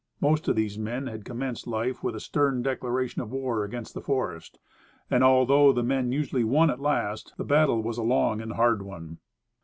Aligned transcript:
Most 0.19 0.47
of 0.47 0.55
these 0.55 0.79
men 0.79 1.05
had 1.05 1.25
commenced 1.25 1.67
life 1.67 2.01
with 2.01 2.15
a 2.15 2.19
stern 2.19 2.63
declaration 2.63 3.21
of 3.21 3.31
war 3.31 3.63
against 3.63 3.93
the 3.93 4.01
forest; 4.01 4.57
and, 5.11 5.23
although 5.23 5.71
the 5.71 5.83
men 5.83 6.11
usually 6.11 6.43
won 6.43 6.71
at 6.71 6.79
last, 6.79 7.33
the 7.37 7.43
battle 7.45 7.83
was 7.83 7.99
a 7.99 8.03
long 8.03 8.41
and 8.41 8.53
hard 8.53 8.81
one. 8.81 9.19